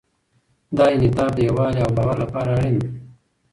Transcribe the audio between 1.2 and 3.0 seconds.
د یووالي او باور لپاره اړین دی.